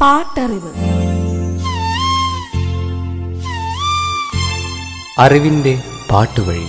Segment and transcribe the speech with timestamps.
[0.00, 0.72] പാട്ടറിവ്.
[5.18, 6.66] അറിവിന്റെ പാട്ടുവഴി.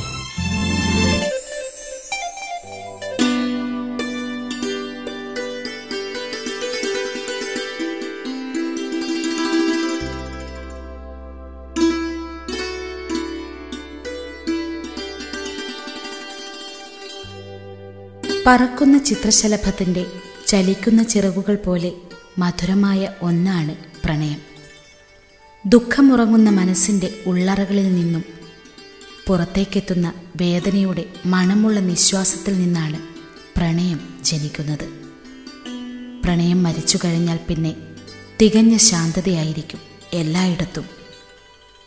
[18.48, 20.06] പറക്കുന്ന ചിത്രശലഭത്തിന്റെ
[20.48, 21.92] ചലിക്കുന്ന ചിറകുകൾ പോലെ
[22.38, 24.42] മധുരമായ ഒന്നാണ് പ്രണയം.
[25.66, 28.24] ദുഃഖമുറങ്ങുന്ന മനസ്സിന്റെ ഉള്ളറകളിൽ നിന്നും
[29.28, 33.00] പുറത്തേക്കെത്തുന്ന വേദനയുടെ മണമുള്ള നിശ്വാസത്തിൽ നിന്നാണ്
[33.58, 34.90] പ്രണയം ജനിക്കുന്നത്.
[36.24, 37.76] പ്രണയം മരിച്ചു കഴിഞ്ഞാൽ പിന്നെ
[38.42, 39.80] തികഞ്ഞ ശാന്തതയായിരിക്കും
[40.14, 40.86] എല്ലായിടത്തും.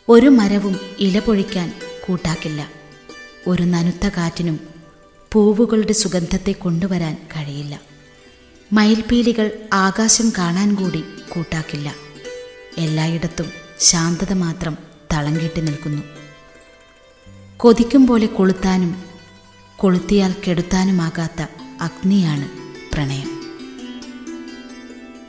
[0.09, 1.73] ഒരു മരവും ഇല പൊഴിക്കാൻ
[2.07, 2.69] കൂട്ടാക്കില്ല.
[3.47, 4.59] ഒരു നനുത്ത കാറ്റിനും
[5.31, 7.94] പൂവുകളുടെ സുഗന്ധത്തെ കൊണ്ടുവരാൻ കഴിയില്ല.
[8.73, 11.95] മയിൽപീലികൾ ആകാശം കാണാൻ കൂടി കൂട്ടാക്കില്ല.
[12.77, 13.45] എല്ലായിടത്തും
[13.79, 14.77] ശാന്തത മാത്രം
[15.13, 16.01] തളം കെട്ടി നിൽക്കുന്നു.
[17.57, 19.03] കൊതിക്കും പോലെ കൊളുത്താനും
[19.77, 21.45] കൊളുത്തിയാൽ കെടുത്താനുമാകാത്ത
[21.81, 22.49] അഗ്നിയാണ്
[22.93, 23.55] പ്രണയം.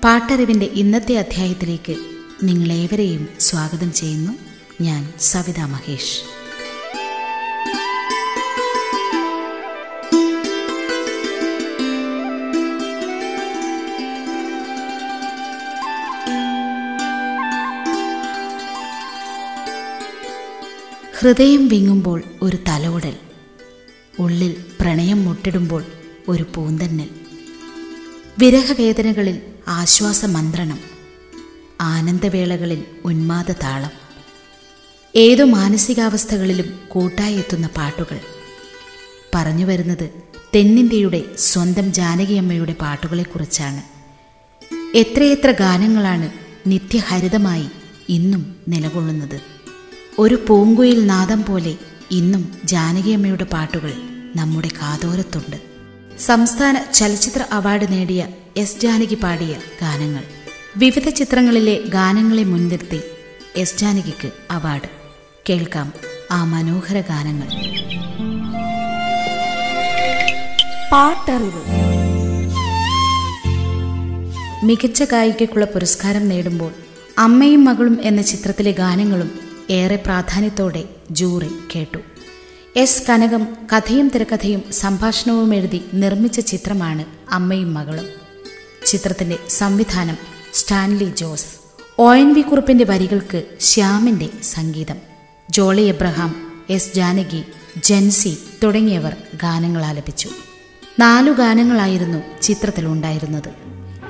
[0.04, 1.96] പാട്ടറിവിന്റെ ഇന്നത്തെ അധ്യായത്തിലേക്ക്
[2.42, 4.32] നിങ്ങളേവരെയും സ്വാഗതം ചെയ്യുന്നു
[4.80, 6.35] ഞാൻ സവിത മഹേഷ്.
[21.26, 23.16] ഹൃദയം വിങ്ങുമ്പോൾ ഒരു തലോടൽ
[24.18, 25.84] ഉള്ളിൽ പ്രണയം മുട്ടിടുമ്പോൾ
[26.28, 27.08] ഒരു പൂന്തന്നൽ
[28.38, 30.78] വിരഹവേദനകളിൽ ആശ്വാസമന്ത്രണം.
[31.80, 33.90] ആനന്ദവേളകളിൽ ഉന്മാദ താളം
[35.16, 38.20] ഏതു മാനസികാവസ്ഥകളിലും കൂട്ടായി എത്തുന്ന പാട്ടുകൾ.
[39.34, 40.10] പറഞ്ഞു വരുന്നത്
[40.54, 43.82] തെന്നിന്ത്യയുടെ സ്വന്തം ജാനകിയമ്മയുടെ പാട്ടുകളെക്കുറിച്ചാണ്.
[44.96, 46.30] എത്രയെത്ര ഗാനങ്ങളാണ്
[46.66, 47.68] നിത്യഹരിതമായി
[48.08, 49.55] ഇന്നും നിലകൊള്ളുന്നത്.
[50.18, 51.74] ഒരു പൂങ്കുയിൽ നാദം പോലെ
[52.10, 53.92] ഇന്നും ജാനകിയമ്മയുടെ പാട്ടുകൾ
[54.36, 55.56] നമ്മുടെ കാതോരത്തുണ്ട്.
[56.18, 60.24] സംസ്ഥാന ചലച്ചിത്ര അവാർഡ് നേടിയ എസ് ജാനകി പാടിയ ഗാനങ്ങൾ.
[60.76, 63.00] വിവിധ ചിത്രങ്ങളിലെ ഗാനങ്ങളെ മുൻനിർത്തി
[63.56, 64.88] എസ് ജാനകിക്ക് അവാർഡ്.
[65.50, 65.92] കേൾക്കാം
[66.30, 67.46] ആ മനോഹര ഗാനങ്ങൾ.
[70.92, 71.62] പാട്ടറിവ്.
[74.64, 76.72] മികച്ച ഗായികയ്ക്കുള്ള പുരസ്കാരം നേടുമ്പോൾ
[77.18, 81.98] അമ്മയും മകളും എന്ന ചിത്രത്തിലെ ഗാനങ്ങളും ഏറെ പ്രാധാന്യത്തോടെ ജൂറി കേട്ടു.
[82.76, 88.06] എസ് കനകം കഥയും തിരക്കഥയും സംഭാഷണവും എഴുതി നിർമ്മിച്ച ചിത്രമാണ് അമ്മയും മകളും.
[88.86, 90.16] ചിത്രത്തിന്റെ സംവിധാനം
[90.54, 91.46] Stanley Jose.
[91.98, 94.96] O N V കുറുപ്പിന്റെ വരികൾക്ക് ശ്യാമിന്റെ സംഗീതം.
[95.50, 97.42] ജോളി എബ്രഹാം എസ് ജാനകി
[97.84, 100.28] ജൻസി തുടങ്ങിയവർ ഗാനങ്ങൾ ആലപിച്ചു.
[100.98, 103.50] നാലു ഗാനങ്ങളായിരുന്നു ചിത്രത്തിലുണ്ടായിരുന്നത്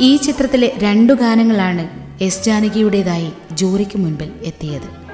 [0.01, 1.89] ഈ ചിത്രത്തിലെ രണ്ടു ഗാനങ്ങളാണ്
[2.23, 5.06] എസ് ജാനകിയുടേതായി ജൂറിക്ക് മുൻപിൽ എത്തിയത്.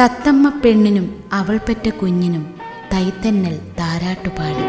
[0.00, 2.44] തത്തമ്മ പെണ്ണിനും അവൾ പെറ്റ കുഞ്ഞിനും
[2.92, 4.64] തൈത്തന്നൽ താരാട്ടുപാടി.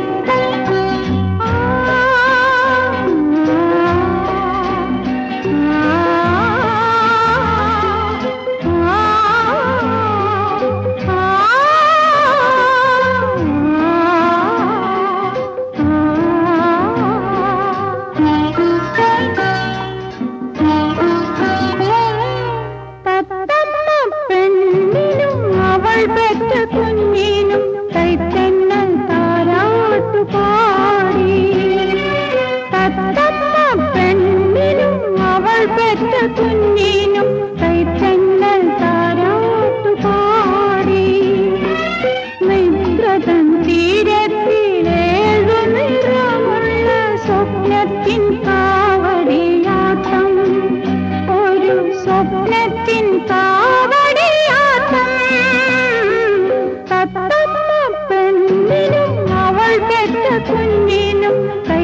[26.01, 27.50] അവൾ പെറ്റ
[61.21, 61.80] não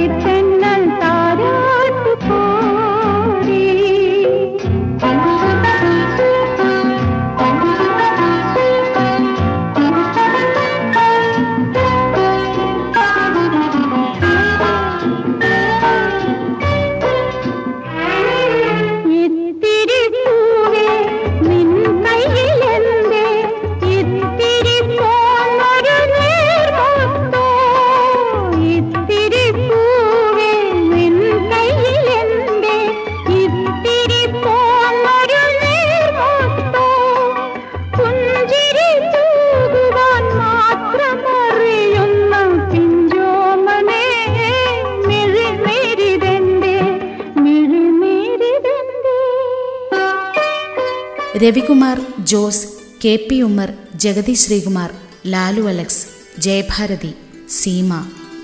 [51.41, 52.67] Ravikumar Jose
[53.03, 54.91] K P Ummer Jagathy Sreekumar
[55.25, 56.03] Lalu Alex
[56.39, 57.11] Jayabharathi
[57.49, 57.91] Seema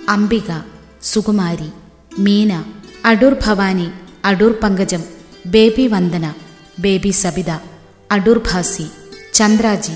[0.09, 0.51] Ambika
[1.03, 1.69] Sukumari
[2.19, 2.51] Meena
[3.05, 3.87] Adoor Bhavani
[4.25, 5.03] Adoor Pankajam
[5.45, 6.25] baby Vandana
[6.79, 7.51] baby Sabitha
[8.11, 8.87] Adoor Bhasi
[9.33, 9.95] Chandraji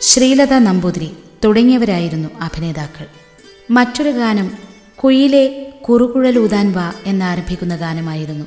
[0.00, 1.10] Sreelatha Namboothiri
[1.44, 3.06] തുടങ്ങിയവരായിരുന്നു അഭിനേതാക്കൾ.
[3.70, 4.50] മറ്റൊരു ഗാനം
[4.96, 5.44] കുയിലെ
[5.88, 8.46] കുറുകുഴലൂതാൻ വാ എന്നാരംഭിക്കുന്ന ഗാനമായിരുന്നു.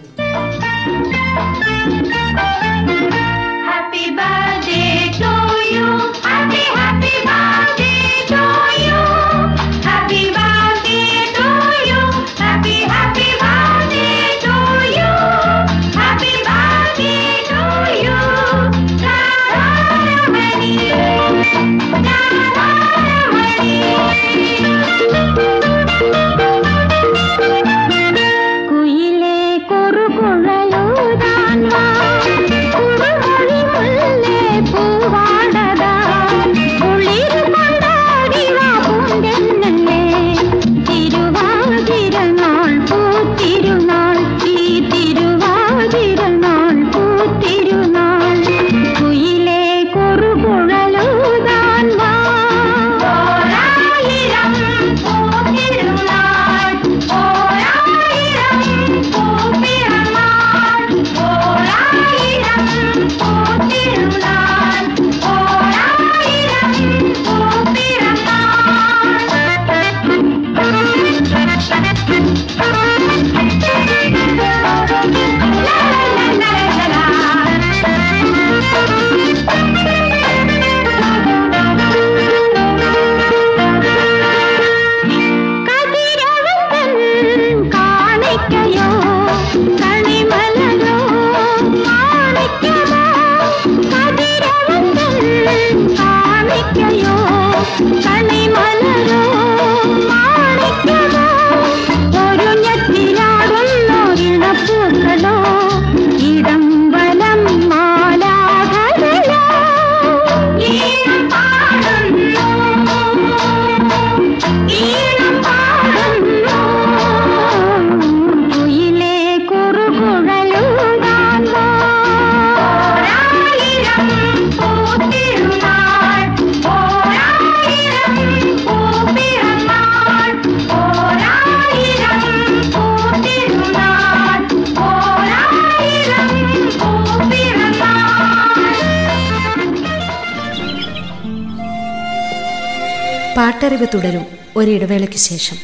[143.38, 144.26] പാട്ടറിവ് തുടരും
[144.56, 145.58] ഒരിടവേളയ്ക്ക് ശേഷം.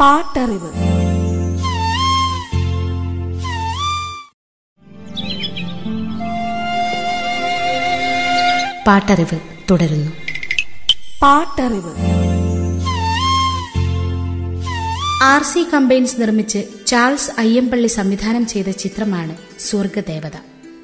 [0.00, 0.70] പാട്ടറിവ്.
[8.86, 9.40] പാട്ടറിവ്
[9.70, 10.12] തുടരുന്നു.
[11.22, 11.94] പാട്ടറിവ്.
[15.22, 20.36] ആർ സി കമ്പൈൻസ് നിർമ്മിച്ച് ചാൾസ് അയ്യമ്പള്ളി സംവിധാനം ചെയ്ത ചിത്രമാണ് സ്വർഗദേവത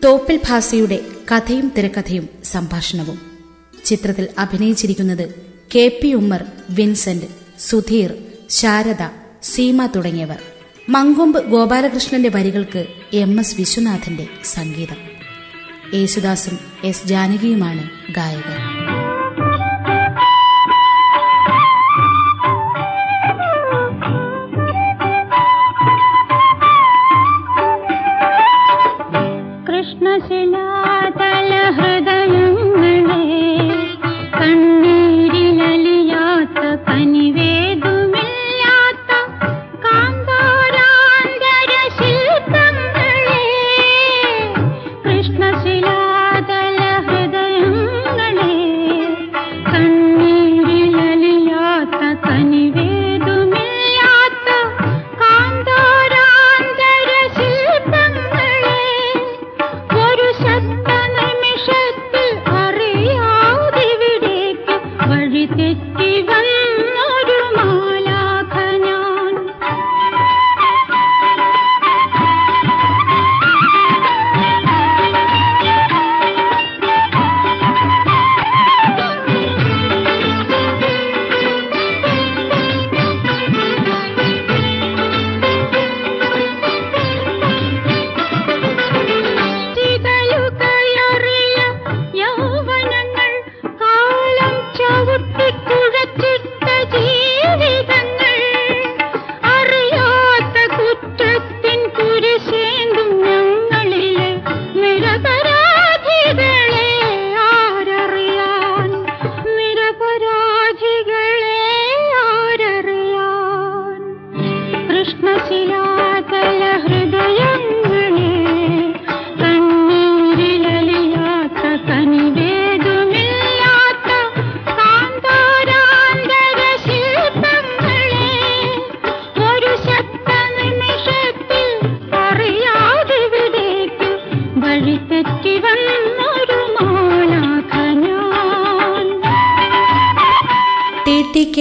[0.05, 1.01] തോപ്പിൽ ഭാസിയുടെ
[1.33, 3.21] കഥയും തിരക്കഥയും സംഭാഷണവും.
[3.85, 7.25] ചിത്രത്തിൽ അഭിനയിച്ചിരിക്കുന്നത് K P Ummer Vincent
[7.59, 8.15] Sudheer
[8.51, 9.11] Sharada
[9.43, 10.39] Seema തുടങ്ങിയവർ.
[10.89, 14.97] മങ്കൊമ്പ് ഗോപാലകൃഷ്ണന്റെ വരികൾക്ക് എം എസ് വിശ്വനാഥന്റെ സംഗീതം.
[15.95, 18.82] യേശുദാസും എസ് ജാനകിയുമാണ് ഗായകർ.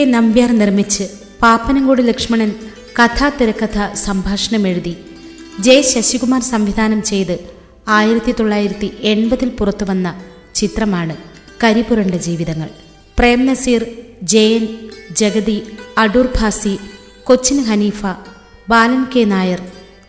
[0.02, 1.06] കെ നമ്പ്യാർ നിർമ്മിച്ച്
[1.42, 2.52] പാപ്പനംകോട് ലക്ഷ്മണൻ
[2.98, 4.94] കഥാ തിരക്കഥ സംഭാഷണം എഴുതി.
[5.60, 7.34] ജെ ശശികുമാർ സംവിധാനം ചെയ്ത്
[7.88, 10.08] ആയിരത്തി തൊള്ളായിരത്തി എൺപതിൽ പുറത്തുവന്ന
[10.56, 11.16] ചിത്രമാണ്
[11.64, 12.70] Karipuranda Jeevithangal.
[13.20, 13.84] Prem Nazir
[14.24, 14.64] Jayan
[15.12, 15.58] Jagathy
[15.98, 16.74] Adoor Bhasi
[17.24, 18.02] Cochin Haneefa
[18.70, 19.62] Balan K Nair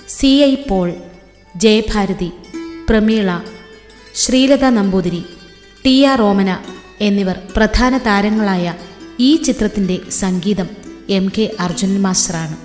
[0.09, 0.89] C I Paul
[1.57, 2.31] Jayabharathi
[2.89, 3.31] Pramila
[4.15, 5.23] Sreelatha Namboothiri
[5.85, 6.51] T R Omana
[7.01, 8.67] എന്നിവർ പ്രധാന താരങ്ങളായ
[9.21, 10.69] ഈ ചിത്രത്തിന്റെ സംഗീതം
[11.11, 12.57] എം കെ അർജുനൻ മാസ്റ്ററാണ്.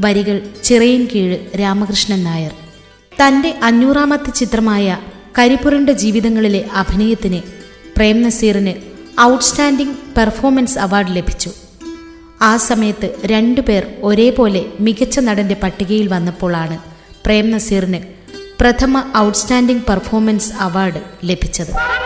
[0.00, 2.52] വരികൾ ചിറയിൻ കീഴ് രാമകൃഷ്ണൻ നായർ.
[3.22, 4.98] തന്റെ അഞ്ഞൂറാമത്തെ ചിത്രമായ
[5.38, 7.40] കരിപ്പുരന്റെ ജീവിതങ്ങളിലെ അഭിനയത്തിന്
[7.96, 8.74] പ്രേം നസീറിന്
[9.20, 11.50] ഔട്ട്സ്റ്റാൻഡിംഗ് പെർഫോമൻസ് അവാർഡ് ലഭിച്ചു.
[12.42, 16.78] ആ സമയത്ത് രണ്ടുപേർ ഒരേപോലെ മികച്ച നടന്റെ പട്ടികയിൽ വന്നപ്പോഴാണ്
[17.26, 17.98] പ്രേം നസീറിന്
[18.60, 22.03] പ്രഥമ ഔട്ട്സ്റ്റാൻഡിംഗ് പെർഫോമൻസ് അവാർഡ് ലഭിച്ചത്.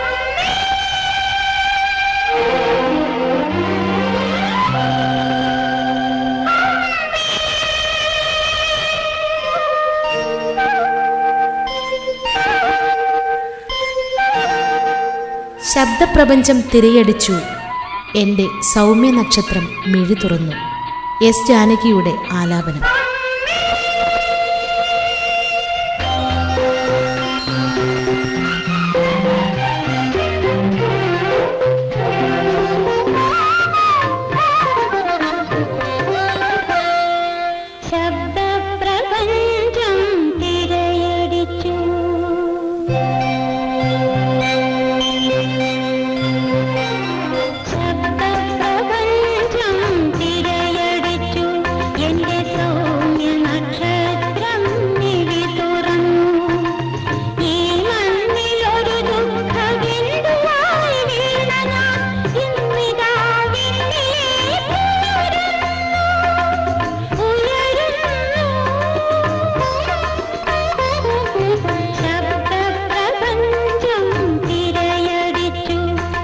[15.73, 17.35] ശബ്ദപ്രപഞ്ചം തിരയടിച്ചു.
[18.15, 20.55] എന്റെ സൗമ്യ നക്ഷത്രം മിഴി തുറന്നു
[21.25, 22.98] എസ് ജാനകിയുടെ ആലാപനം.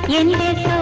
[0.07, 0.74] 家に出て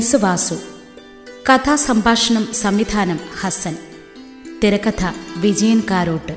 [0.00, 0.54] ബെൻസ് വാസു
[1.50, 3.76] കഥാസംഭാഷണം സംവിധാനം ഹസൻ
[4.64, 5.04] തിരക്കഥ
[5.36, 6.36] വിജയൻ കാരോട്ട്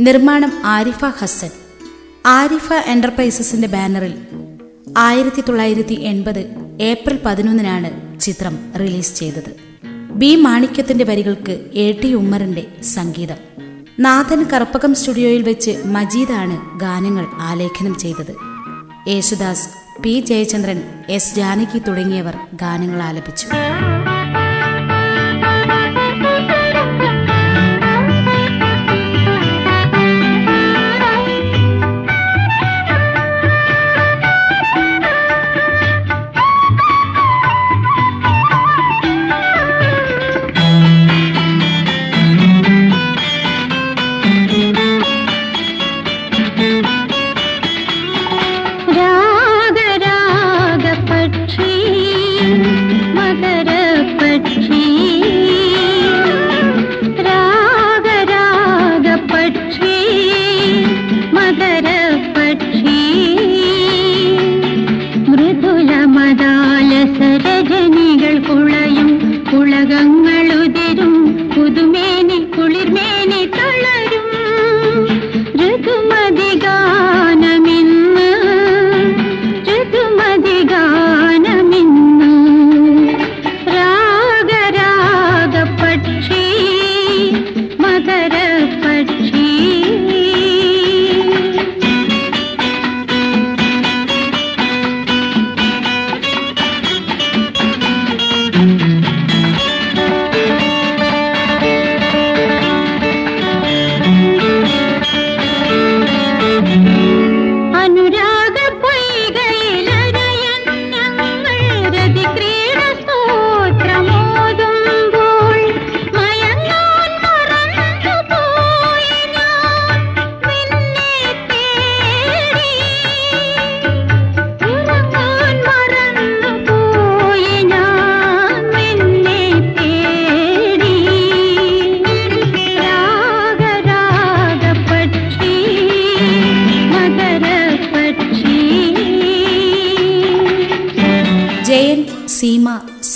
[0.00, 1.50] നിർമ്മാണം ആരിഫ ഹസൻ
[2.26, 4.14] ആരിഫ എന്റർപ്രൈസസിന്റെ ബാനറിൽ
[4.98, 9.56] ആയിരത്തി തൊള്ളായിരത്തി എൺപത് ഏപ്രിൽ പതിനൊന്നിനാണ് ചിത്രം റിലീസ് ചെയ്തത്.
[10.12, 13.36] ബി മാണിക്യത്തിന്റെ വരികൾക്ക് എ ടി ഉമ്മറിന്റെ സംഗീതം.
[13.98, 18.36] നാഥൻ കറുപ്പകം സ്റ്റുഡിയോയിൽ വെച്ച് മജീദാണ് ഗാനങ്ങൾ ആലേഖനം ചെയ്തത്.
[19.08, 19.68] യേശുദാസ്
[20.04, 20.78] പി ജയചന്ദ്രൻ
[21.08, 23.46] എസ് ജാനകി തുടങ്ങിയവർ ഗാനങ്ങൾ ആലപിച്ചു.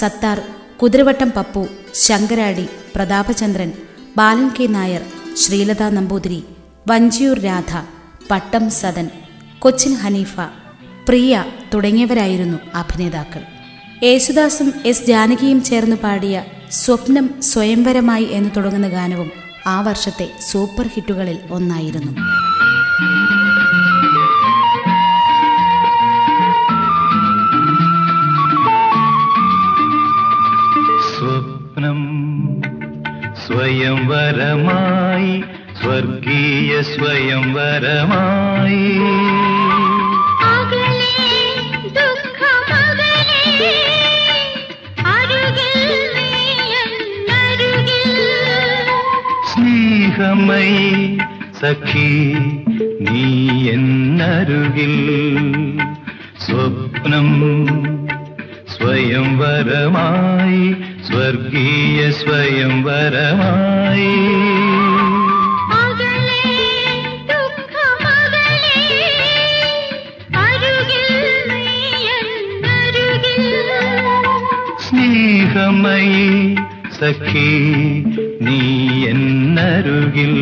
[0.05, 0.43] സത്താർ
[0.83, 3.73] കുതിരവട്ടം പപ്പു ശങ്കരാടി പ്രതാപചന്ദ്രൻ
[4.17, 5.03] ബാലൻ കെ നായർ
[5.37, 6.45] ശ്രീലത നമ്പൂതിരി
[6.89, 7.73] വഞ്ചിയൂർ രാധ
[8.31, 9.11] പട്ടം സദൻ
[9.59, 10.41] കൊച്ചിൻ ഹനീഫ
[11.09, 11.45] പ്രിയ
[11.75, 13.43] തുടങ്ങിയവരായിരുന്നു അഭിനേതാക്കൾ.
[14.03, 19.33] യേശുദാസും എസ് ജാനകിയും ചേർന്ന് പാടിയ സ്വപ്നം സ്വയംവരമായി എന്ന് തുടങ്ങുന്ന ഗാനവും
[19.67, 22.44] ആ വർഷത്തെ സൂപ്പർ ഹിറ്റുകളിൽ ഒന്നായിരുന്നു.
[33.54, 35.34] സ്വയംവരമായി
[35.82, 38.86] സ്വർഗീയ സ്വയംവരമായി
[40.50, 41.14] അകലെ
[41.98, 43.16] ദുഃഖമകലെ
[45.14, 45.78] അരുകിൽ
[46.16, 48.06] നീയന്നരുകിൽ
[49.52, 50.86] സ്നേഹമയി
[51.62, 52.12] സഖി
[53.08, 53.26] നീ
[53.74, 54.96] എന്നരുകിൽ
[56.46, 57.30] സ്വപ്നം
[58.76, 60.64] സ്വയംവരമായി
[61.14, 64.12] സ്വർഗീയ സ്വയംവരമായി
[65.78, 66.44] അകലെ
[67.32, 68.82] ദുഃഖമകലെ
[70.44, 71.08] അരുകിൽ
[71.52, 73.46] നീയന്നരുകിൽ
[74.86, 76.26] സ്നേഹമയി
[77.00, 77.50] സഖി
[78.46, 78.62] നീ
[79.12, 80.34] എന്നരുകിൽ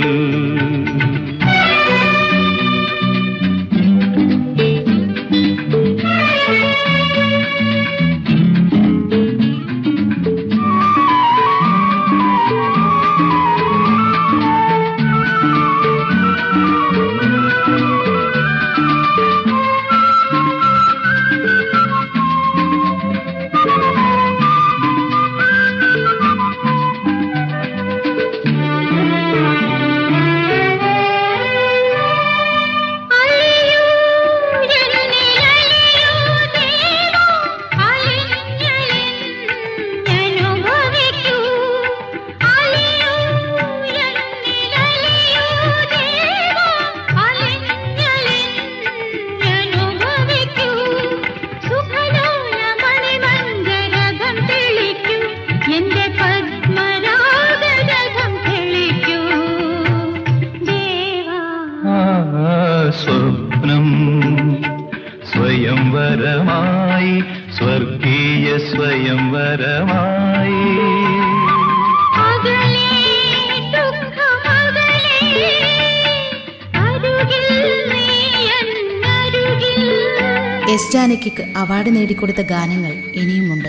[80.82, 83.68] എസ് ജാനകിക്ക് അവാർഡ് നേടിക്കൊടുത്ത ഗാനങ്ങൾ ഇനിയുമുണ്ട്.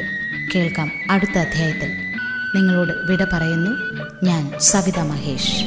[0.56, 1.90] കേൾക്കാം അടുത്ത അധ്യായത്തിൽ.
[2.56, 3.72] നിങ്ങളോട് വിട പറയുന്നു
[4.26, 5.66] ഞാൻ സവിത മഹേഷ്.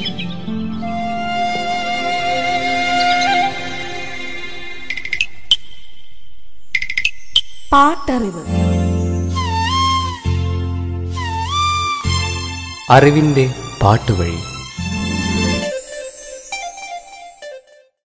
[7.72, 8.44] പാട്ടറിവ്.
[12.90, 14.55] അറിവിന്റെ പാട്ടുവഴി